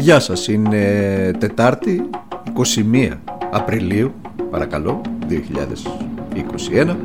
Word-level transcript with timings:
Γεια 0.00 0.20
σας, 0.20 0.48
είναι 0.48 0.82
Τετάρτη 1.38 2.10
21 2.92 3.10
Απριλίου, 3.50 4.14
παρακαλώ, 4.50 5.00
2021. 5.28 6.96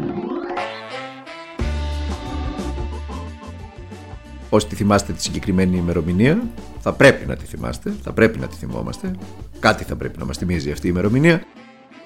Όσοι 4.49 4.67
τη 4.67 4.75
θυμάστε 4.75 5.13
τη 5.13 5.21
συγκεκριμένη 5.21 5.77
ημερομηνία, 5.77 6.43
θα 6.79 6.93
πρέπει 6.93 7.25
να 7.27 7.35
τη 7.35 7.45
θυμάστε, 7.45 7.93
θα 8.03 8.13
πρέπει 8.13 8.39
να 8.39 8.47
τη 8.47 8.55
θυμόμαστε. 8.55 9.11
Κάτι 9.59 9.83
θα 9.83 9.95
πρέπει 9.95 10.19
να 10.19 10.25
μας 10.25 10.37
θυμίζει 10.37 10.71
αυτή 10.71 10.87
η 10.87 10.89
ημερομηνία. 10.93 11.43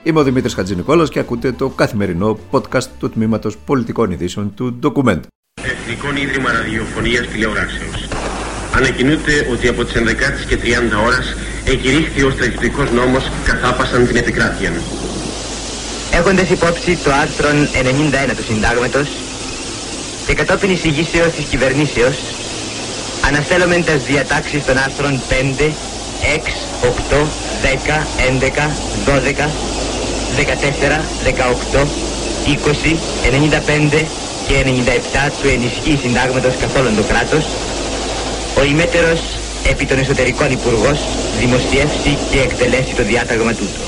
Είμαι 0.04 0.20
ο 0.20 0.24
Δημήτρης 0.24 0.54
Χατζηνικόλας 0.54 1.10
και 1.10 1.20
ακούτε 1.20 1.52
το 1.52 1.70
καθημερινό 1.70 2.40
podcast 2.52 2.88
του 3.00 3.10
Τμήματος 3.10 3.58
Πολιτικών 3.58 4.12
Ειδήσεων 4.12 4.54
του 4.54 4.80
Document. 4.84 5.22
Εθνικό 5.62 6.22
Ίδρυμα 6.22 6.52
Ραδιοφωνίας 6.52 7.28
Τηλεοράσεως. 7.28 7.97
Ανακοινούνται 8.78 9.48
ότι 9.52 9.68
από 9.68 9.86
τις 9.86 9.94
11 9.96 10.46
και 10.48 10.58
30 10.64 11.04
ώρες 11.06 11.36
εγκηρύχθη 11.66 12.24
ο 12.24 12.32
στρατιωτικός 12.32 12.92
νόμος 12.92 13.32
καθάπασαν 13.46 14.08
την 14.08 14.16
επικράτεια. 14.16 14.72
Έχοντας 16.12 16.50
υπόψη 16.50 16.98
το 17.04 17.12
άρθρο 17.22 17.50
91 18.30 18.34
του 18.36 18.44
Συντάγματος 18.44 19.08
και 20.26 20.34
κατόπιν 20.34 20.72
εισηγήσεως 20.72 21.32
της 21.34 21.46
κυβερνήσεως, 21.46 22.18
αναστέλουμε 23.28 23.76
τις 23.76 24.04
διατάξεις 24.04 24.66
των 24.66 24.78
άρθρων 24.78 25.22
5, 25.30 25.74
6, 26.22 26.68
8, 26.82 27.28
10, 27.62 28.08
11, 28.18 28.72
12, 29.06 29.50
14, 30.36 31.06
18, 31.24 31.88
20, 32.46 33.00
95 33.22 34.06
και 34.48 34.54
97 34.66 35.32
του 35.42 35.48
ενισχύει 35.48 36.00
συντάγματος 36.04 36.56
καθόλου 36.62 36.96
το 36.96 37.04
κράτος, 37.04 37.46
ο 38.60 38.64
ημέτερος 38.64 39.22
επί 39.72 39.86
των 39.86 39.98
εσωτερικών 39.98 40.52
υπουργός 40.52 41.00
δημοσιεύσει 41.40 42.18
και 42.32 42.40
εκτελέσει 42.40 42.96
το 42.96 43.04
διάταγμα 43.04 43.52
τούτο. 43.52 43.82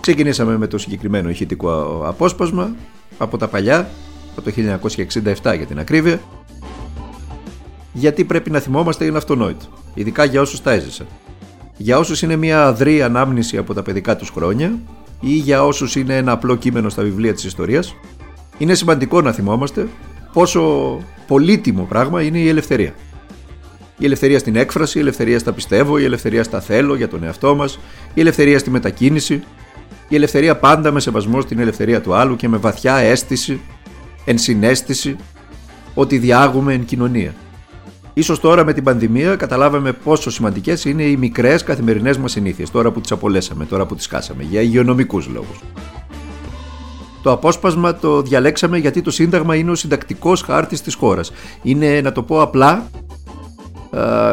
Ξεκινήσαμε 0.00 0.58
με 0.58 0.66
το 0.66 0.78
συγκεκριμένο 0.78 1.28
ηχητικό 1.28 2.02
απόσπασμα 2.06 2.74
από 3.18 3.38
τα 3.38 3.48
παλιά, 3.48 3.90
από 4.36 4.42
το 4.42 4.52
1967 5.42 5.56
για 5.56 5.66
την 5.66 5.78
ακρίβεια. 5.78 6.20
Γιατί 7.92 8.24
πρέπει 8.24 8.50
να 8.50 8.60
θυμόμαστε 8.60 9.04
είναι 9.04 9.16
αυτονόητο, 9.16 9.66
ειδικά 9.94 10.24
για 10.24 10.40
όσους 10.40 10.62
τα 10.62 10.72
έζησαν. 10.72 11.06
Για 11.76 11.98
όσους 11.98 12.22
είναι 12.22 12.36
μια 12.36 12.64
αδρή 12.64 13.02
ανάμνηση 13.02 13.56
από 13.56 13.74
τα 13.74 13.82
παιδικά 13.82 14.16
τους 14.16 14.28
χρόνια 14.28 14.78
ή 15.20 15.30
για 15.30 15.64
όσους 15.64 15.96
είναι 15.96 16.16
ένα 16.16 16.32
απλό 16.32 16.56
κείμενο 16.56 16.88
στα 16.88 17.02
βιβλία 17.02 17.34
της 17.34 17.44
ιστορίας, 17.44 17.94
είναι 18.58 18.74
σημαντικό 18.74 19.20
να 19.20 19.32
θυμόμαστε 19.32 19.88
πόσο 20.32 20.98
πολύτιμο 21.26 21.82
πράγμα 21.82 22.22
είναι 22.22 22.38
η 22.38 22.48
ελευθερία. 22.48 22.94
Η 23.98 24.04
ελευθερία 24.04 24.38
στην 24.38 24.56
έκφραση, 24.56 24.98
η 24.98 25.00
ελευθερία 25.00 25.38
στα 25.38 25.52
πιστεύω, 25.52 25.98
η 25.98 26.04
ελευθερία 26.04 26.44
στα 26.44 26.60
θέλω 26.60 26.94
για 26.94 27.08
τον 27.08 27.24
εαυτό 27.24 27.54
μας, 27.54 27.78
η 28.14 28.20
ελευθερία 28.20 28.58
στη 28.58 28.70
μετακίνηση, 28.70 29.42
η 30.08 30.14
ελευθερία 30.14 30.56
πάντα 30.56 30.90
με 30.90 31.00
σεβασμό 31.00 31.40
στην 31.40 31.58
ελευθερία 31.58 32.00
του 32.00 32.14
άλλου 32.14 32.36
και 32.36 32.48
με 32.48 32.56
βαθιά 32.56 32.96
αίσθηση, 32.96 33.60
ενσυναίσθηση 34.24 35.16
ότι 35.94 36.18
διάγουμε 36.18 36.72
εν 36.72 36.84
κοινωνία. 36.84 37.34
Ίσως 38.14 38.40
τώρα 38.40 38.64
με 38.64 38.72
την 38.72 38.84
πανδημία 38.84 39.36
καταλάβαμε 39.36 39.92
πόσο 39.92 40.30
σημαντικές 40.30 40.84
είναι 40.84 41.02
οι 41.02 41.16
μικρές 41.16 41.62
καθημερινές 41.62 42.18
μας 42.18 42.32
συνήθειες, 42.32 42.70
τώρα 42.70 42.90
που 42.90 43.00
τις 43.00 43.12
απολέσαμε, 43.12 43.64
τώρα 43.64 43.86
που 43.86 43.94
τις 43.94 44.06
χάσαμε, 44.06 44.42
για 44.42 44.60
υγειονομικούς 44.60 45.26
λόγους. 45.26 45.60
Το 47.24 47.32
απόσπασμα 47.32 47.94
το 47.94 48.22
διαλέξαμε 48.22 48.78
γιατί 48.78 49.02
το 49.02 49.10
Σύνταγμα 49.10 49.54
είναι 49.54 49.70
ο 49.70 49.74
συντακτικός 49.74 50.42
χάρτης 50.42 50.82
της 50.82 50.94
χώρας. 50.94 51.32
Είναι, 51.62 52.00
να 52.00 52.12
το 52.12 52.22
πω 52.22 52.42
απλά, 52.42 52.90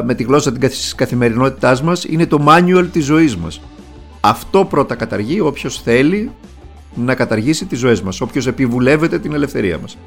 με 0.04 0.14
τη 0.14 0.24
γλώσσα 0.24 0.52
της 0.52 0.96
καθημερινότητάς 0.96 1.82
μας, 1.82 2.04
είναι 2.04 2.26
το 2.26 2.46
manual 2.48 2.88
της 2.92 3.06
ζωής 3.06 3.36
μας. 3.38 3.62
Αυτό 4.22 4.66
πρώτα 4.66 4.96
καταργεί 4.96 5.40
όποιος 5.40 5.82
θέλει 5.82 6.32
να 6.96 7.16
καταργήσει 7.16 7.66
τις 7.66 7.80
ζωές 7.80 8.02
μας, 8.02 8.22
όποιος 8.22 8.48
επιβουλεύεται 8.48 9.20
την 9.20 9.34
ελευθερία 9.34 9.78
μας. 9.78 9.98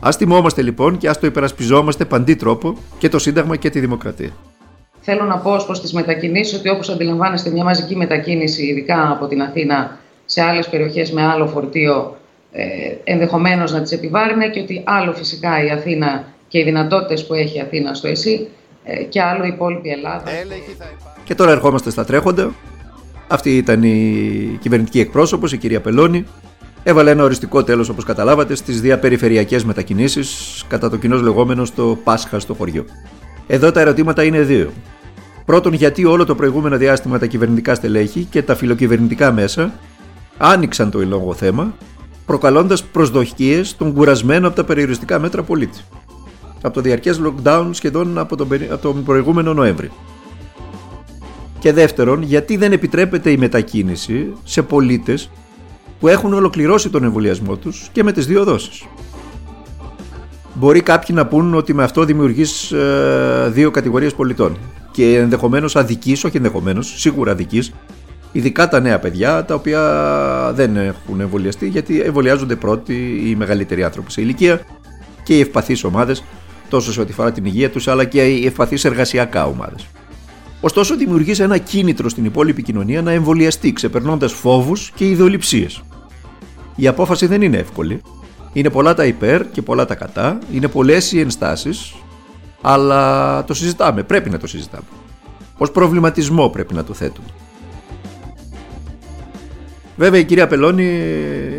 Ας 0.00 0.16
θυμόμαστε 0.16 0.62
λοιπόν 0.62 0.98
και 0.98 1.08
ας 1.08 1.18
το 1.18 1.26
υπερασπιζόμαστε 1.26 2.04
παντή 2.04 2.36
τρόπο 2.36 2.76
και 2.98 3.08
το 3.08 3.18
Σύνταγμα 3.18 3.56
και 3.56 3.70
τη 3.70 3.80
Δημοκρατία. 3.80 4.30
Θέλω 5.00 5.24
να 5.24 5.38
πω 5.38 5.50
ως 5.50 5.64
προς 5.64 5.80
τις 5.80 5.92
μετακινήσεις 5.92 6.58
ότι 6.58 6.68
όπως 6.68 6.88
αντιλαμβάνεστε 6.88 7.50
μια 7.50 7.64
μαζική 7.64 7.96
μετακίνηση 7.96 8.66
ειδικά 8.66 9.10
από 9.10 9.26
την 9.26 9.42
Αθήνα 9.42 9.98
σε 10.24 10.42
άλλες 10.42 10.68
περιοχές 10.68 11.12
με 11.12 11.26
άλλο 11.26 11.46
φορτίο 11.46 12.16
ε, 12.52 12.64
ενδεχομένως 13.04 13.72
να 13.72 13.82
τις 13.82 13.92
επιβάρυνε 13.92 14.48
και 14.48 14.60
ότι 14.60 14.82
άλλο 14.84 15.12
φυσικά 15.12 15.64
η 15.64 15.70
Αθήνα 15.70 16.24
και 16.48 16.58
οι 16.58 16.62
δυνατότητες 16.62 17.26
που 17.26 17.34
έχει 17.34 17.56
η 17.56 17.60
Αθήνα 17.60 17.94
στο 17.94 18.08
ΕΣΥ 18.08 18.48
ε, 18.84 19.02
και 19.02 19.22
άλλο 19.22 19.44
η 19.44 19.48
υπόλοιπη 19.48 19.88
Ελλάδα. 19.88 20.22
Και 21.24 21.34
τώρα 21.34 21.50
ερχόμαστε 21.50 21.90
στα 21.90 22.04
τρέχοντα. 22.04 22.54
Αυτή 23.28 23.56
ήταν 23.56 23.82
η 23.82 24.58
κυβερνητική 24.60 25.00
εκπρόσωπος, 25.00 25.52
η 25.52 25.58
κυρία 25.58 25.80
Πελώνη. 25.80 26.24
Έβαλε 26.82 27.10
ένα 27.10 27.24
οριστικό 27.24 27.64
τέλος, 27.64 27.88
όπως 27.88 28.04
καταλάβατε, 28.04 28.54
στις 28.54 28.80
διαπεριφερειακές 28.80 29.64
μετακινήσεις, 29.64 30.64
κατά 30.68 30.90
το 30.90 30.96
κοινός 30.96 31.20
λεγόμενο 31.20 31.64
στο 31.64 31.98
Πάσχα 32.04 32.38
στο 32.38 32.54
χωριό. 32.54 32.84
Εδώ 33.46 33.70
τα 33.72 33.80
ερωτήματα 33.80 34.24
είναι 34.24 34.40
δύο. 34.40 34.72
Πρώτον, 35.44 35.72
γιατί 35.72 36.04
όλο 36.04 36.24
το 36.24 36.34
προηγούμενο 36.34 36.76
διάστημα 36.76 37.18
τα 37.18 37.26
κυβερνητικά 37.26 37.74
στελέχη 37.74 38.24
και 38.30 38.42
τα 38.42 38.54
φιλοκυβερνητικά 38.54 39.32
μέσα 39.32 39.72
άνοιξαν 40.38 40.90
το 40.90 40.98
λόγο 40.98 41.34
θέμα 41.34 41.74
προκαλώντας 42.26 42.84
προσδοκίες 42.84 43.68
στον 43.68 43.92
κουρασμένο 43.92 44.46
από 44.46 44.56
τα 44.56 44.64
περιοριστικά 44.64 45.18
μέτρα 45.18 45.42
πολίτη. 45.42 45.80
Από 46.62 46.74
το 46.74 46.80
διαρκές 46.80 47.20
lockdown 47.24 47.68
σχεδόν 47.70 48.18
από 48.18 48.36
τον, 48.36 48.48
από 48.70 48.82
τον 48.82 49.04
προηγούμενο 49.04 49.54
Νοέμβρη. 49.54 49.90
Και 51.58 51.72
δεύτερον, 51.72 52.22
γιατί 52.22 52.56
δεν 52.56 52.72
επιτρέπεται 52.72 53.30
η 53.30 53.36
μετακίνηση 53.36 54.32
σε 54.44 54.62
πολίτες 54.62 55.30
που 56.00 56.08
έχουν 56.08 56.32
ολοκληρώσει 56.32 56.90
τον 56.90 57.04
εμβολιασμό 57.04 57.56
τους 57.56 57.88
και 57.92 58.02
με 58.02 58.12
τις 58.12 58.26
δύο 58.26 58.44
δόσεις. 58.44 58.84
Μπορεί 60.54 60.80
κάποιοι 60.80 61.16
να 61.18 61.26
πούν 61.26 61.54
ότι 61.54 61.74
με 61.74 61.82
αυτό 61.82 62.04
δημιουργείς 62.04 62.72
ε, 62.72 63.48
δύο 63.52 63.70
κατηγορίες 63.70 64.14
πολιτών 64.14 64.56
και 64.90 65.16
ενδεχομένως 65.16 65.76
αδική, 65.76 66.12
όχι 66.12 66.36
ενδεχομένως, 66.36 66.94
σίγουρα 66.96 67.30
αδική, 67.32 67.62
Ειδικά 68.32 68.68
τα 68.68 68.80
νέα 68.80 68.98
παιδιά 68.98 69.44
τα 69.44 69.54
οποία 69.54 69.82
δεν 70.54 70.76
έχουν 70.76 71.20
εμβολιαστεί 71.20 71.68
γιατί 71.68 72.00
εμβολιάζονται 72.00 72.56
πρώτοι 72.56 73.22
οι 73.26 73.34
μεγαλύτεροι 73.34 73.84
άνθρωποι 73.84 74.12
σε 74.12 74.20
ηλικία 74.20 74.60
και 75.22 75.36
οι 75.36 75.40
ευπαθείς 75.40 75.84
ομάδες 75.84 76.24
τόσο 76.68 76.92
σε 76.92 77.00
ό,τι 77.00 77.12
φορά 77.12 77.32
την 77.32 77.44
υγεία 77.44 77.70
τους 77.70 77.88
αλλά 77.88 78.04
και 78.04 78.26
οι 78.26 78.46
ευπαθείς 78.46 78.84
εργασιακά 78.84 79.46
ομάδες. 79.46 79.86
Ωστόσο, 80.60 80.96
δημιουργείς 80.96 81.40
ένα 81.40 81.58
κίνητρο 81.58 82.08
στην 82.08 82.24
υπόλοιπη 82.24 82.62
κοινωνία 82.62 83.02
να 83.02 83.12
εμβολιαστεί, 83.12 83.72
ξεπερνώντας 83.72 84.32
φόβους 84.32 84.92
και 84.94 85.08
ιδεολειψίες. 85.08 85.82
Η 86.76 86.86
απόφαση 86.86 87.26
δεν 87.26 87.42
είναι 87.42 87.56
εύκολη. 87.56 88.00
Είναι 88.52 88.70
πολλά 88.70 88.94
τα 88.94 89.04
υπέρ 89.04 89.50
και 89.50 89.62
πολλά 89.62 89.84
τα 89.84 89.94
κατά. 89.94 90.38
Είναι 90.52 90.68
πολλές 90.68 91.12
οι 91.12 91.20
ενστάσεις. 91.20 91.94
Αλλά 92.60 93.44
το 93.44 93.54
συζητάμε. 93.54 94.02
Πρέπει 94.02 94.30
να 94.30 94.38
το 94.38 94.46
συζητάμε. 94.46 94.86
Ω 95.58 95.70
προβληματισμό 95.70 96.48
πρέπει 96.48 96.74
να 96.74 96.84
το 96.84 96.94
θέτουμε. 96.94 97.26
Βέβαια 100.02 100.20
η 100.20 100.24
κυρία 100.24 100.46
Πελώνη 100.46 101.00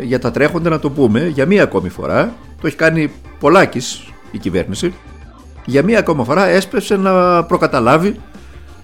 για 0.02 0.18
τα 0.18 0.30
τρέχοντα 0.30 0.70
να 0.70 0.78
το 0.78 0.90
πούμε 0.90 1.26
για 1.26 1.46
μία 1.46 1.62
ακόμη 1.62 1.88
φορά, 1.88 2.34
το 2.60 2.66
έχει 2.66 2.76
κάνει 2.76 3.10
πολλάκις 3.38 4.02
η 4.30 4.38
κυβέρνηση, 4.38 4.94
για 5.64 5.82
μία 5.82 5.98
ακόμη 5.98 6.24
φορά 6.24 6.46
έσπευσε 6.46 6.96
να 6.96 7.44
προκαταλάβει 7.44 8.20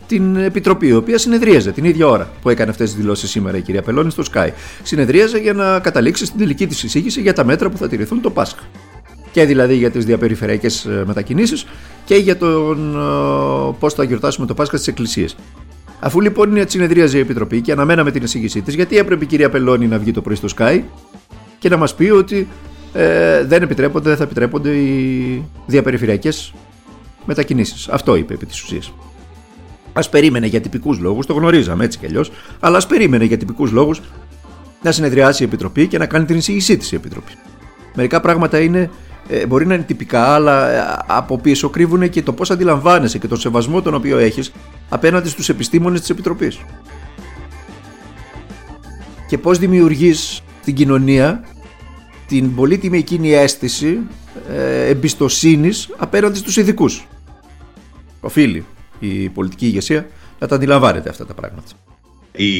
την 0.06 0.36
επιτροπή, 0.36 0.86
η 0.86 0.92
οποία 0.92 1.18
συνεδρίαζε 1.18 1.72
την 1.72 1.84
ίδια 1.84 2.06
ώρα 2.06 2.30
που 2.42 2.48
έκανε 2.48 2.70
αυτές 2.70 2.90
τις 2.90 2.98
δηλώσεις 2.98 3.30
σήμερα 3.30 3.56
η 3.56 3.60
κυρία 3.60 3.82
Πελώνη 3.82 4.10
στο 4.10 4.22
Sky. 4.32 4.48
Συνεδρίαζε 4.82 5.38
για 5.38 5.52
να 5.52 5.78
καταλήξει 5.78 6.24
στην 6.24 6.38
τελική 6.38 6.66
της 6.66 6.82
εισήγηση 6.82 7.20
για 7.20 7.32
τα 7.32 7.44
μέτρα 7.44 7.70
που 7.70 7.76
θα 7.76 7.88
τηρηθούν 7.88 8.20
το 8.20 8.30
Πάσχα. 8.30 8.62
Και 9.32 9.44
δηλαδή 9.44 9.74
για 9.76 9.90
τις 9.90 10.04
διαπεριφερειακές 10.04 10.84
ε, 10.84 11.02
μετακινήσεις 11.06 11.66
και 12.04 12.14
για 12.14 12.36
τον 12.36 12.96
ε, 12.96 13.76
πώς 13.78 13.94
θα 13.94 14.04
γιορτάσουμε 14.04 14.46
το 14.46 14.54
Πάσχα 14.54 14.76
στις 14.76 14.88
εκκλησίες. 14.88 15.36
Αφού 16.00 16.20
λοιπόν 16.20 16.50
είναι 16.50 16.64
συνεδρίαζε 16.68 17.16
η 17.16 17.20
Επιτροπή 17.20 17.60
και 17.60 17.72
αναμέναμε 17.72 18.10
την 18.10 18.22
εισήγησή 18.22 18.62
της, 18.62 18.74
γιατί 18.74 18.98
έπρεπε 18.98 19.24
η 19.24 19.26
κυρία 19.26 19.50
Πελώνη 19.50 19.86
να 19.86 19.98
βγει 19.98 20.12
το 20.12 20.22
πρωί 20.22 20.36
στο 20.36 20.48
Sky 20.56 20.82
και 21.58 21.68
να 21.68 21.76
μας 21.76 21.94
πει 21.94 22.10
ότι 22.10 22.48
ε, 22.92 23.44
δεν 23.44 23.62
επιτρέπονται, 23.62 24.08
δεν 24.08 24.18
θα 24.18 24.24
επιτρέπονται 24.24 24.70
οι 24.70 25.44
διαπεριφερειακές 25.66 26.54
μετακινήσεις. 27.24 27.88
Αυτό 27.88 28.16
είπε 28.16 28.34
επί 28.34 28.46
της 28.46 28.62
ουσίας. 28.62 28.92
Α 29.92 30.08
περίμενε 30.08 30.46
για 30.46 30.60
τυπικούς 30.60 30.98
λόγους, 30.98 31.26
το 31.26 31.32
γνωρίζαμε 31.32 31.84
έτσι 31.84 31.98
κι 31.98 32.06
αλλιώς, 32.06 32.32
αλλά 32.60 32.76
ας 32.76 32.86
περίμενε 32.86 33.24
για 33.24 33.36
τυπικούς 33.36 33.70
λόγους 33.70 34.00
να 34.82 34.92
συνεδριάσει 34.92 35.42
η 35.42 35.46
Επιτροπή 35.46 35.86
και 35.86 35.98
να 35.98 36.06
κάνει 36.06 36.24
την 36.24 36.36
εισήγησή 36.36 36.76
της 36.76 36.92
η 36.92 36.94
Επιτροπή. 36.94 37.32
Μερικά 37.94 38.20
πράγματα 38.20 38.60
είναι, 38.60 38.90
ε, 39.32 39.46
μπορεί 39.46 39.66
να 39.66 39.74
είναι 39.74 39.82
τυπικά, 39.82 40.34
αλλά 40.34 40.70
ε, 40.70 41.04
από 41.06 41.38
πίσω 41.38 41.68
κρύβουν 41.68 42.10
και 42.10 42.22
το 42.22 42.32
πώς 42.32 42.50
αντιλαμβάνεσαι 42.50 43.18
και 43.18 43.28
τον 43.28 43.38
σεβασμό 43.38 43.82
τον 43.82 43.94
οποίο 43.94 44.18
έχεις 44.18 44.52
απέναντι 44.88 45.28
στους 45.28 45.48
επιστήμονες 45.48 46.00
της 46.00 46.10
Επιτροπής. 46.10 46.58
Και 49.28 49.38
πώς 49.38 49.58
δημιουργείς 49.58 50.42
στην 50.60 50.74
κοινωνία 50.74 51.44
την 52.26 52.54
πολύτιμη 52.54 52.98
εκείνη 52.98 53.32
αίσθηση 53.32 53.98
ε, 54.50 54.86
εμπιστοσύνης 54.88 55.88
απέναντι 55.96 56.38
στους 56.38 56.56
ειδικούς. 56.56 57.06
οφείλει 58.20 58.64
η 58.98 59.28
πολιτική 59.28 59.66
ηγεσία 59.66 60.06
να 60.38 60.46
τα 60.46 60.54
αντιλαμβάνεται 60.54 61.08
αυτά 61.08 61.26
τα 61.26 61.34
πράγματα. 61.34 61.68
Η 62.32 62.52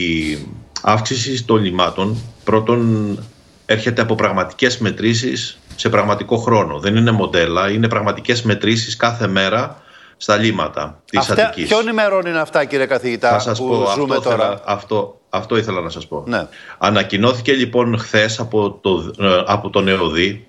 αύξηση 0.82 1.44
των 1.44 1.62
λιμάτων 1.62 2.16
πρώτον 2.44 3.18
έρχεται 3.66 4.02
από 4.02 4.14
πραγματικές 4.14 4.78
μετρήσεις 4.78 5.59
σε 5.80 5.88
πραγματικό 5.88 6.36
χρόνο. 6.36 6.78
Δεν 6.78 6.96
είναι 6.96 7.10
μοντέλα, 7.10 7.70
είναι 7.70 7.88
πραγματικές 7.88 8.42
μετρήσεις 8.42 8.96
κάθε 8.96 9.26
μέρα 9.26 9.82
στα 10.16 10.36
λίματα 10.36 11.02
της 11.04 11.18
Αυτά, 11.18 11.46
Αττικής. 11.46 11.68
Ποιον 11.68 11.88
ημερών 11.88 12.26
είναι 12.26 12.38
αυτά 12.40 12.64
κύριε 12.64 12.86
καθηγητά 12.86 13.30
Θα 13.30 13.38
σας 13.38 13.58
που 13.58 13.68
πω, 13.68 13.74
ζούμε 13.74 14.16
αυτό, 14.16 14.30
τώρα; 14.30 14.44
ήθελα- 14.44 14.62
αυτό, 14.64 15.20
αυτό 15.28 15.56
ήθελα 15.56 15.80
να 15.80 15.88
σας 15.90 16.06
πω. 16.06 16.24
Ναι. 16.26 16.46
Ανακοινώθηκε 16.78 17.52
λοιπόν 17.52 17.98
χθες 17.98 18.38
από, 18.40 18.78
το, 18.82 19.12
ε, 19.18 19.42
από 19.46 19.70
τον 19.70 19.88
ΕΟΔΗ 19.88 20.46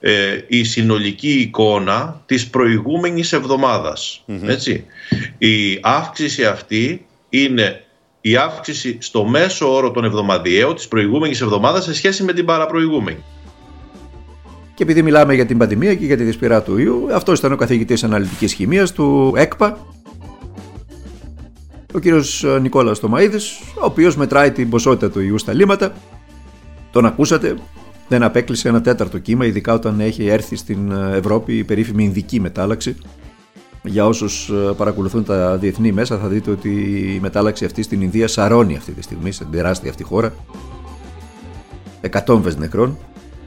ε, 0.00 0.38
η 0.46 0.64
συνολική 0.64 1.32
εικόνα 1.32 2.20
της 2.26 2.50
προηγούμενης 2.50 3.32
εβδομάδας. 3.32 4.24
Έτσι. 4.46 4.84
Η 5.38 5.78
αύξηση 5.82 6.44
αυτή 6.44 7.06
είναι 7.28 7.84
η 8.20 8.36
αύξηση 8.36 8.98
στο 9.00 9.24
μέσο 9.24 9.74
όρο 9.74 9.90
των 9.90 10.04
εβδομαδιαίων 10.04 10.74
της 10.74 10.88
προηγούμενης 10.88 11.40
εβδομάδας 11.40 11.84
σε 11.84 11.94
σχέση 11.94 12.22
με 12.22 12.32
την 12.32 12.44
παραπροηγούμενη. 12.44 13.24
Και 14.76 14.82
επειδή 14.82 15.02
μιλάμε 15.02 15.34
για 15.34 15.46
την 15.46 15.58
πανδημία 15.58 15.94
και 15.94 16.04
για 16.04 16.16
τη 16.16 16.22
δυσπυρά 16.22 16.62
του 16.62 16.78
ιού, 16.78 17.08
αυτό 17.14 17.32
ήταν 17.32 17.52
ο 17.52 17.56
καθηγητής 17.56 18.04
αναλυτικής 18.04 18.52
χημίας 18.52 18.92
του 18.92 19.32
ΕΚΠΑ, 19.36 19.78
ο 21.94 21.98
κύριος 21.98 22.44
Νικόλαος 22.60 23.00
Τομαίδης, 23.00 23.58
ο 23.80 23.84
οποίος 23.84 24.16
μετράει 24.16 24.50
την 24.50 24.70
ποσότητα 24.70 25.10
του 25.10 25.20
ιού 25.20 25.38
στα 25.38 25.52
λίμματα. 25.52 25.92
Τον 26.90 27.06
ακούσατε, 27.06 27.56
δεν 28.08 28.22
απέκλεισε 28.22 28.68
ένα 28.68 28.80
τέταρτο 28.80 29.18
κύμα, 29.18 29.46
ειδικά 29.46 29.74
όταν 29.74 30.00
έχει 30.00 30.26
έρθει 30.26 30.56
στην 30.56 30.92
Ευρώπη 30.92 31.56
η 31.58 31.64
περίφημη 31.64 32.04
Ινδική 32.04 32.40
μετάλλαξη. 32.40 32.96
Για 33.82 34.06
όσους 34.06 34.52
παρακολουθούν 34.76 35.24
τα 35.24 35.56
διεθνή 35.56 35.92
μέσα 35.92 36.18
θα 36.18 36.26
δείτε 36.26 36.50
ότι 36.50 36.68
η 37.14 37.18
μετάλλαξη 37.22 37.64
αυτή 37.64 37.82
στην 37.82 38.00
Ινδία 38.00 38.28
σαρώνει 38.28 38.76
αυτή 38.76 38.92
τη 38.92 39.02
στιγμή, 39.02 39.32
σε 39.32 39.44
τεράστια 39.44 39.90
αυτή 39.90 40.02
χώρα. 40.02 40.34
Εκατόμβες 42.00 42.56
νεκρών. 42.56 42.98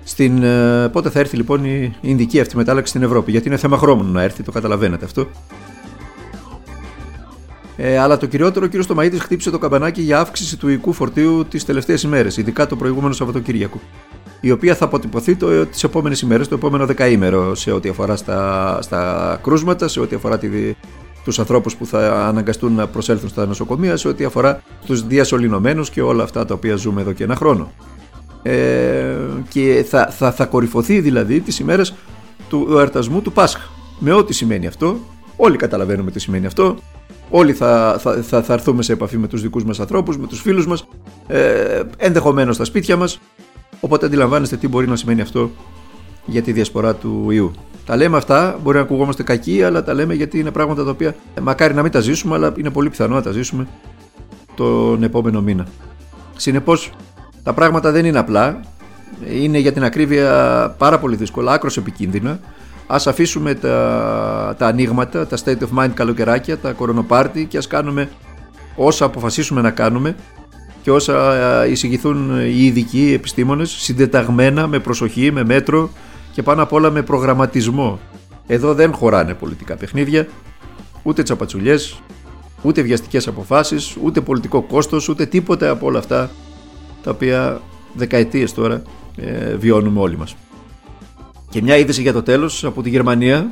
Στην, 0.10 0.44
ε, 0.44 0.90
πότε 0.92 1.10
θα 1.10 1.20
έρθει 1.20 1.36
λοιπόν 1.36 1.66
η 1.66 1.94
Ινδική 2.02 2.40
αυτή 2.40 2.56
μετάλλαξη 2.56 2.90
στην 2.90 3.04
Ευρώπη, 3.04 3.32
γιατί 3.32 3.48
είναι 3.48 3.58
θέμα 3.58 3.78
χρόνου 3.78 4.12
να 4.12 4.22
έρθει, 4.22 4.44
το 4.44 4.52
καταλαβαίνετε 4.52 5.06
αυτό. 5.06 5.28
Ε, 7.78 7.98
αλλά 7.98 8.18
το 8.18 8.26
κυριότερο, 8.26 8.66
ο 8.66 8.78
κ. 8.78 8.82
Στομαίδη 8.82 9.20
χτύπησε 9.20 9.50
το 9.50 9.58
καμπανάκι 9.58 10.02
για 10.02 10.20
αύξηση 10.20 10.58
του 10.58 10.70
οικού 10.70 10.94
φορτίου 10.94 11.46
τις 11.50 11.66
τελευταίες 11.66 12.04
ημέρες, 12.04 12.38
ειδικά 12.38 12.68
το 12.68 12.76
προηγούμενο 12.76 13.14
Σαββατοκύριακο. 13.14 13.80
Η 14.42 14.52
οποία 14.52 14.76
θα 14.76 14.86
αποτυπωθεί 14.86 15.38
τις 15.72 15.84
επόμενες 15.84 16.22
ημέρες, 16.22 16.48
το 16.48 16.56
επόμενο 16.56 16.86
δεκαήμερο, 16.86 17.56
σε 17.56 17.72
ό,τι 17.72 17.90
αφορά 17.90 18.16
στα, 18.16 18.80
στα 18.82 19.40
κρούσματα, 19.44 19.88
σε 19.88 20.00
ό,τι 20.00 20.16
αφορά 20.16 20.38
τη, 20.38 20.50
τους 21.24 21.40
ανθρώπους 21.40 21.76
που 21.76 21.86
θα 21.86 22.26
αναγκαστούν 22.28 22.74
να 22.74 22.88
προσέλθουν 22.88 23.30
στα 23.30 23.46
νοσοκομεία, 23.46 23.98
σε 23.98 24.08
ό,τι 24.08 24.24
αφορά 24.24 24.62
τους 24.86 25.08
διασωληνωμένους 25.08 25.90
και 25.90 26.02
όλα 26.02 26.24
αυτά 26.24 26.46
τα 26.46 26.54
οποία 26.54 26.76
ζούμε 26.76 27.02
εδώ 27.02 27.12
και 27.12 27.24
ένα 27.24 27.36
χρόνο. 27.36 27.72
Ε, 28.42 29.09
και 29.50 29.86
θα, 29.89 30.07
θα, 30.07 30.31
θα 30.31 30.45
κορυφωθεί 30.45 31.00
δηλαδή 31.00 31.39
τις 31.39 31.60
ημέρες 31.60 31.94
του 32.50 32.68
εορτασμού 32.69 33.21
του 33.21 33.31
Πάσχα. 33.31 33.62
Με 34.00 34.13
ό,τι 34.13 34.33
σημαίνει 34.33 34.68
αυτό, 34.68 35.00
όλοι 35.36 35.57
καταλαβαίνουμε 35.57 36.12
τι 36.12 36.19
σημαίνει 36.19 36.45
αυτό, 36.45 36.75
όλοι 37.30 37.54
θα, 37.54 37.98
θα, 38.00 38.21
θα, 38.21 38.42
θα 38.44 38.54
έρθουμε 38.54 38.83
σε 38.83 38.94
επαφή 38.94 39.18
με 39.18 39.27
τους 39.27 39.42
δικούς 39.42 39.63
μας 39.63 39.80
ανθρώπους, 39.80 40.18
με 40.18 40.27
τους 40.27 40.42
φίλους 40.42 40.68
μας, 40.68 40.88
ε, 41.27 41.81
ενδεχομένως 41.98 42.56
στα 42.56 42.66
σπίτια 42.66 42.95
μας, 42.95 43.19
οπότε 43.80 44.06
αντιλαμβάνεστε 44.06 44.57
τι 44.57 44.68
μπορεί 44.68 44.88
να 44.88 44.95
σημαίνει 44.95 45.21
αυτό 45.21 45.51
για 46.25 46.42
τη 46.42 46.51
διασπορά 46.51 46.95
του 46.95 47.31
ιού. 47.31 47.51
Τα 47.86 47.95
λέμε 47.95 48.18
αυτά, 48.18 48.60
μπορεί 48.63 48.77
να 48.77 48.83
ακουγόμαστε 48.83 49.24
κακοί, 49.24 49.63
αλλά 49.63 49.83
τα 49.83 49.94
λέμε 49.94 50.13
γιατί 50.13 50.39
είναι 50.39 50.51
πράγματα 50.51 50.83
τα 50.83 50.89
οποία 50.89 51.16
ε, 51.33 51.42
μακάρι 51.42 51.74
να 51.74 51.81
μην 51.81 51.92
τα 51.92 52.00
ζήσουμε, 52.00 52.36
αλλά 52.36 52.54
είναι 52.57 52.69
πολύ 52.69 52.89
πιθανό 52.89 53.16
να 53.16 53.21
τα 53.21 53.31
ζήσουμε 53.31 53.68
τον 54.56 55.04
επόμενο 55.04 55.42
μήνα. 55.42 55.68
Συνεπώς, 56.36 56.92
τα 57.44 57.54
πράγματα 57.54 57.92
δεν 57.92 58.06
είναι 58.06 58.19
απλά. 58.19 58.60
Είναι 59.42 59.58
για 59.58 59.72
την 59.72 59.84
ακρίβεια 59.84 60.76
πάρα 60.78 61.00
πολύ 61.00 61.16
δύσκολα, 61.16 61.52
άκρως 61.52 61.78
επικίνδυνα. 61.78 62.40
Ας 62.88 63.08
αφήσουμε 63.08 63.54
τα, 63.54 64.56
τα 64.58 64.68
ανοίγματα, 64.68 65.28
τα 65.28 65.38
state 65.46 65.58
of 65.60 65.80
mind 65.80 65.92
καλοκαιράκια, 65.94 66.58
τα 66.58 66.72
κορονοπάρτι 66.72 67.46
και 67.46 67.58
ας 67.58 67.68
κάνουμε 67.68 68.10
όσα 68.76 69.06
αποφασίσουμε 69.06 69.62
να 69.62 69.72
κάνουμε 69.72 70.16
και 70.82 70.92
όσα 70.92 71.66
εισηγηθούν 71.66 72.40
οι 72.40 72.66
ειδικοί 72.66 73.02
οι 73.10 73.14
επιστήμονες 73.14 73.70
συντεταγμένα, 73.70 74.68
με 74.68 74.80
προσοχή, 74.80 75.32
με 75.32 75.44
μέτρο 75.44 75.90
και 76.32 76.44
πάνω 76.44 76.64
απ' 76.64 76.74
όλα 76.74 76.90
με 76.90 77.02
προγραμματισμό. 77.02 78.00
Εδώ 78.48 78.74
δεν 78.74 78.94
χωράνε 78.94 79.34
πολιτικά 79.34 79.76
παιχνίδια, 79.76 80.28
ούτε 81.04 81.24
τσαπατσουλιές, 81.24 82.02
ούτε 82.62 82.82
βιαστικές 82.82 83.28
αποφάσεις, 83.28 83.98
ούτε 84.04 84.22
πολιτικό 84.22 84.62
κόστος, 84.62 85.10
ούτε 85.10 85.26
τίποτα 85.26 85.70
από 85.70 85.86
όλα 85.86 86.00
αυτά 86.00 86.30
τα 87.04 87.12
οποία 87.12 87.62
δεκαετίες 87.94 88.54
τώρα 88.54 88.82
ε, 89.16 89.56
βιώνουμε 89.56 90.00
όλοι 90.00 90.18
μας. 90.18 90.36
Και 91.50 91.62
μια 91.62 91.78
είδηση 91.78 92.02
για 92.02 92.14
το 92.14 92.24
τέλος 92.24 92.64
από 92.66 92.82
τη 92.82 92.90
Γερμανία, 92.90 93.52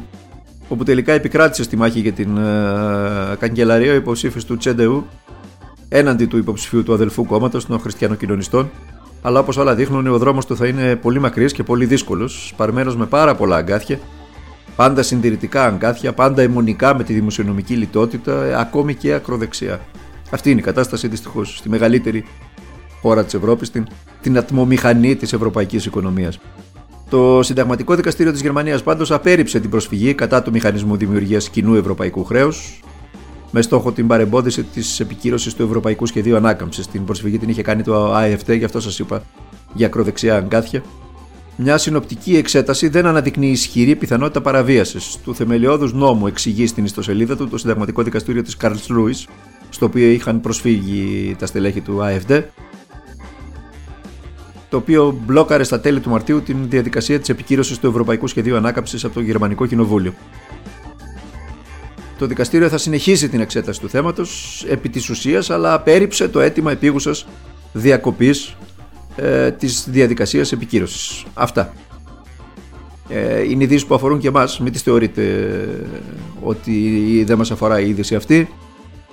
όπου 0.67 0.83
τελικά 0.83 1.13
επικράτησε 1.13 1.63
στη 1.63 1.77
μάχη 1.77 1.99
για 1.99 2.11
την 2.11 2.37
ε, 2.37 3.35
καγκελαρία 3.39 3.91
ο 3.91 3.95
υποψήφιος 3.95 4.45
του 4.45 4.57
Τσέντεου 4.57 5.05
έναντι 5.89 6.25
του 6.25 6.37
υποψηφίου 6.37 6.83
του 6.83 6.93
αδελφού 6.93 7.25
κόμματος 7.25 7.65
των 7.65 7.79
χριστιανοκοινωνιστών, 7.79 8.69
αλλά 9.21 9.39
όπως 9.39 9.57
όλα 9.57 9.75
δείχνουν 9.75 10.07
ο 10.07 10.17
δρόμος 10.17 10.45
του 10.45 10.55
θα 10.55 10.67
είναι 10.67 10.95
πολύ 10.95 11.19
μακρύς 11.19 11.53
και 11.53 11.63
πολύ 11.63 11.85
δύσκολος, 11.85 12.47
σπαρμένος 12.47 12.95
με 12.95 13.05
πάρα 13.05 13.35
πολλά 13.35 13.55
αγκάθια, 13.55 13.99
πάντα 14.75 15.03
συντηρητικά 15.03 15.65
αγκάθια, 15.65 16.13
πάντα 16.13 16.41
αιμονικά 16.41 16.95
με 16.95 17.03
τη 17.03 17.13
δημοσιονομική 17.13 17.73
λιτότητα, 17.75 18.43
ε, 18.43 18.59
ακόμη 18.59 18.95
και 18.95 19.13
ακροδεξιά. 19.13 19.79
Αυτή 20.31 20.51
είναι 20.51 20.59
η 20.59 20.63
κατάσταση 20.63 21.07
δυστυχώς 21.07 21.57
στη 21.57 21.69
μεγαλύτερη 21.69 22.25
χώρα 23.01 23.23
της 23.23 23.33
Ευρώπης, 23.33 23.71
την, 23.71 23.87
την 24.21 24.37
ατμομηχανή 24.37 25.15
της 25.15 25.33
ευρωπαϊκής 25.33 25.85
οικονομίας. 25.85 26.39
Το 27.09 27.43
Συνταγματικό 27.43 27.95
Δικαστήριο 27.95 28.31
της 28.31 28.41
Γερμανίας 28.41 28.83
πάντως 28.83 29.11
απέρριψε 29.11 29.59
την 29.59 29.69
προσφυγή 29.69 30.13
κατά 30.13 30.41
του 30.41 30.51
μηχανισμού 30.51 30.97
δημιουργίας 30.97 31.49
κοινού 31.49 31.75
ευρωπαϊκού 31.75 32.23
χρέους 32.23 32.79
με 33.51 33.61
στόχο 33.61 33.91
την 33.91 34.07
παρεμπόδιση 34.07 34.63
της 34.63 34.99
επικύρωσης 34.99 35.53
του 35.53 35.63
Ευρωπαϊκού 35.63 36.05
Σχεδίου 36.05 36.35
Ανάκαμψης. 36.35 36.87
Την 36.87 37.05
προσφυγή 37.05 37.37
την 37.37 37.49
είχε 37.49 37.61
κάνει 37.61 37.83
το 37.83 38.13
ΑΕΦΤ, 38.13 38.51
γι' 38.51 38.63
αυτό 38.63 38.79
σας 38.79 38.99
είπα 38.99 39.23
για 39.73 39.85
ακροδεξιά 39.85 40.35
αγκάθια. 40.35 40.83
Μια 41.55 41.77
συνοπτική 41.77 42.35
εξέταση 42.35 42.87
δεν 42.87 43.05
αναδεικνύει 43.05 43.49
ισχυρή 43.49 43.95
πιθανότητα 43.95 44.41
παραβίασης 44.41 45.17
του 45.23 45.35
θεμελιώδους 45.35 45.93
νόμου, 45.93 46.27
εξηγεί 46.27 46.67
στην 46.67 46.85
ιστοσελίδα 46.85 47.35
του 47.35 47.47
το 47.47 47.57
Συνταγματικό 47.57 48.03
Δικαστήριο 48.03 48.41
της 48.41 48.57
Καρλ 48.57 48.75
Λούι, 48.89 49.15
στο 49.69 49.85
οποίο 49.85 50.09
είχαν 50.09 50.41
προσφύγει 50.41 51.35
τα 51.39 51.45
στελέχη 51.45 51.81
του 51.81 52.01
ΑΕΦΔ, 52.01 52.31
το 54.69 54.77
οποίο 54.77 55.19
μπλόκαρε 55.25 55.63
στα 55.63 55.79
τέλη 55.79 55.99
του 55.99 56.09
Μαρτίου 56.09 56.41
την 56.41 56.57
διαδικασία 56.69 57.19
της 57.19 57.29
επικύρωσης 57.29 57.79
του 57.79 57.87
Ευρωπαϊκού 57.87 58.27
Σχεδίου 58.27 58.55
Ανάκαμψης 58.55 59.03
από 59.03 59.13
το 59.13 59.21
Γερμανικό 59.21 59.65
Κοινοβούλιο. 59.65 60.13
Το 62.17 62.25
δικαστήριο 62.25 62.69
θα 62.69 62.77
συνεχίσει 62.77 63.29
την 63.29 63.39
εξέταση 63.39 63.79
του 63.79 63.89
θέματος 63.89 64.63
επί 64.69 64.89
της 64.89 65.09
ουσίας, 65.09 65.49
αλλά 65.49 65.73
απέρριψε 65.73 66.27
το 66.27 66.39
αίτημα 66.39 66.71
επίγουσας 66.71 67.27
διακοπής 67.73 68.55
ε, 69.15 69.51
της 69.51 69.87
διαδικασίας 69.89 70.51
επικύρωσης. 70.51 71.23
Αυτά. 71.33 71.73
Ε, 73.09 73.41
είναι 73.41 73.63
ειδήσεις 73.63 73.85
που 73.85 73.95
αφορούν 73.95 74.19
και 74.19 74.27
εμάς, 74.27 74.59
μην 74.59 74.71
τις 74.71 74.81
θεωρείτε 74.81 75.23
ότι 76.43 77.23
δεν 77.27 77.37
μας 77.37 77.51
αφορά 77.51 77.79
η 77.79 77.89
είδηση 77.89 78.15
αυτή. 78.15 78.49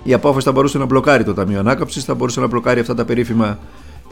Η 0.03 0.13
απόφαση 0.13 0.45
θα 0.45 0.51
μπορούσε 0.51 0.77
να 0.77 0.85
μπλοκάρει 0.85 1.23
το 1.23 1.33
Ταμείο 1.33 1.59
Ανάκαμψης, 1.59 2.03
θα 2.03 2.13
μπορούσε 2.13 2.39
να 2.39 2.47
μπλοκάρει 2.47 2.79
αυτά 2.79 2.93
τα 2.93 3.05
περίφημα 3.05 3.59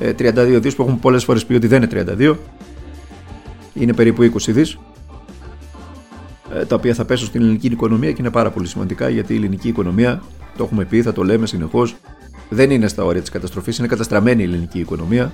32 0.04 0.60
δις 0.62 0.76
που 0.76 0.84
έχουν 0.84 1.00
πολλές 1.00 1.24
φορές 1.24 1.46
πει 1.46 1.54
ότι 1.54 1.68
δεν 1.68 1.84
είναι 1.84 2.06
32 2.18 2.36
είναι 3.74 3.94
περίπου 3.94 4.24
20 4.24 4.38
δις 4.48 4.78
τα 6.68 6.76
οποία 6.76 6.94
θα 6.94 7.06
πέσουν 7.06 7.28
στην 7.28 7.42
ελληνική 7.42 7.68
οικονομία 7.68 8.12
και 8.12 8.18
είναι 8.20 8.32
πάρα 8.32 8.50
πολύ 8.50 8.68
σημαντικά 8.68 9.10
γιατί 9.10 9.34
η 9.34 9.36
ελληνική 9.36 9.68
οικονομία 9.68 10.22
το 10.58 10.64
έχουμε 10.64 10.86
πει, 10.86 11.02
θα 11.02 11.14
το 11.14 11.24
λέμε 11.24 11.46
συνεχώς 11.46 11.96
δεν 12.50 12.72
είναι 12.72 12.88
στα 12.88 13.04
όρια 13.04 13.22
της 13.22 13.30
καταστροφής, 13.30 13.78
είναι 13.78 13.88
καταστραμμένη 13.88 14.42
η 14.42 14.46
ελληνική 14.46 14.80
οικονομία. 14.80 15.32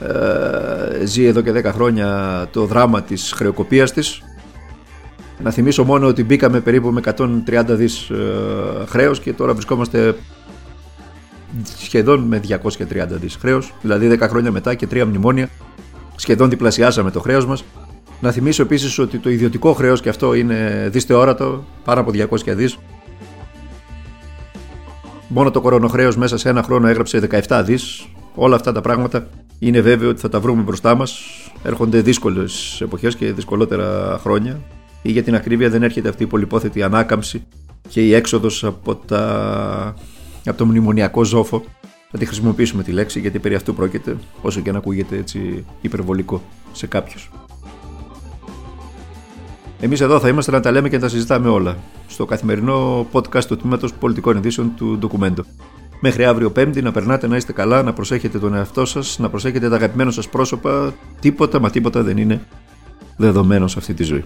Ε, 0.00 1.04
ζει 1.04 1.24
εδώ 1.24 1.40
και 1.40 1.52
10 1.52 1.64
χρόνια 1.64 2.48
το 2.52 2.64
δράμα 2.64 3.02
της 3.02 3.32
χρεοκοπίας 3.32 3.92
της. 3.92 4.22
Να 5.42 5.50
θυμίσω 5.50 5.84
μόνο 5.84 6.06
ότι 6.06 6.24
μπήκαμε 6.24 6.60
περίπου 6.60 6.90
με 6.90 7.00
130 7.00 7.64
δις 7.66 8.10
ε, 8.10 8.14
χρέος 8.86 9.20
και 9.20 9.32
τώρα 9.32 9.52
βρισκόμαστε 9.52 10.14
σχεδόν 11.78 12.20
με 12.20 12.38
230 12.38 13.18
δις 13.20 13.36
χρέος, 13.40 13.72
δηλαδή 13.82 14.08
10 14.08 14.28
χρόνια 14.28 14.50
μετά 14.50 14.74
και 14.74 14.86
3 14.90 15.04
μνημόνια, 15.04 15.48
σχεδόν 16.16 16.50
διπλασιάσαμε 16.50 17.10
το 17.10 17.20
χρέος 17.20 17.46
μας. 17.46 17.64
Να 18.20 18.30
θυμίσω 18.30 18.62
επίσης 18.62 18.98
ότι 18.98 19.18
το 19.18 19.30
ιδιωτικό 19.30 19.72
χρέος 19.72 20.00
και 20.00 20.08
αυτό 20.08 20.34
είναι 20.34 20.88
δυστεόρατο, 20.92 21.64
πάνω 21.84 22.00
από 22.00 22.10
200 22.10 22.54
δις. 22.54 22.78
Μόνο 25.28 25.50
το 25.50 25.60
κορονοχρέος 25.60 26.16
μέσα 26.16 26.38
σε 26.38 26.48
ένα 26.48 26.62
χρόνο 26.62 26.88
έγραψε 26.88 27.18
17 27.46 27.62
δις. 27.64 28.06
Όλα 28.34 28.56
αυτά 28.56 28.72
τα 28.72 28.80
πράγματα 28.80 29.28
είναι 29.58 29.80
βέβαιο 29.80 30.08
ότι 30.08 30.20
θα 30.20 30.28
τα 30.28 30.40
βρούμε 30.40 30.62
μπροστά 30.62 30.94
μας. 30.94 31.20
Έρχονται 31.62 32.00
δύσκολες 32.00 32.80
εποχές 32.80 33.16
και 33.16 33.32
δυσκολότερα 33.32 34.18
χρόνια. 34.22 34.60
Ή 35.02 35.10
για 35.10 35.22
την 35.22 35.34
ακρίβεια 35.34 35.68
δεν 35.70 35.82
έρχεται 35.82 36.08
αυτή 36.08 36.22
η 36.22 36.26
πολυπόθετη 36.26 36.82
ανάκαμψη 36.82 37.46
και 37.88 38.06
η 38.06 38.14
έξοδος 38.14 38.64
από, 38.64 38.94
τα... 38.94 39.94
από 40.46 40.58
το 40.58 40.66
μνημονιακό 40.66 41.24
ζόφο 41.24 41.64
θα 42.10 42.18
τη 42.18 42.26
χρησιμοποιήσουμε 42.26 42.82
τη 42.82 42.92
λέξη 42.92 43.20
γιατί 43.20 43.38
περί 43.38 43.54
αυτού 43.54 43.74
πρόκειται 43.74 44.16
όσο 44.42 44.60
και 44.60 44.70
αν 44.70 44.76
ακούγεται 44.76 45.16
έτσι 45.16 45.64
υπερβολικό 45.80 46.42
σε 46.72 46.86
κάποιους. 46.86 47.30
Εμείς 49.80 50.00
εδώ 50.00 50.20
θα 50.20 50.28
είμαστε 50.28 50.50
να 50.50 50.60
τα 50.60 50.70
λέμε 50.70 50.88
και 50.88 50.96
να 50.96 51.02
τα 51.02 51.08
συζητάμε 51.08 51.48
όλα 51.48 51.76
στο 52.06 52.24
καθημερινό 52.24 53.06
podcast 53.12 53.44
του 53.44 53.56
τμήματος 53.56 53.92
πολιτικών 53.92 54.36
ειδήσεων 54.36 54.72
του 54.76 54.98
Ντοκουμέντο. 54.98 55.44
Μέχρι 56.00 56.24
αύριο 56.24 56.50
Πέμπτη 56.50 56.82
να 56.82 56.92
περνάτε 56.92 57.26
να 57.26 57.36
είστε 57.36 57.52
καλά, 57.52 57.82
να 57.82 57.92
προσέχετε 57.92 58.38
τον 58.38 58.54
εαυτό 58.54 58.84
σας, 58.84 59.18
να 59.18 59.30
προσέχετε 59.30 59.68
τα 59.68 59.76
αγαπημένα 59.76 60.10
σας 60.10 60.28
πρόσωπα. 60.28 60.94
Τίποτα 61.20 61.60
μα 61.60 61.70
τίποτα 61.70 62.02
δεν 62.02 62.16
είναι 62.16 62.40
δεδομένο 63.16 63.68
σε 63.68 63.78
αυτή 63.78 63.94
τη 63.94 64.02
ζωή. 64.02 64.24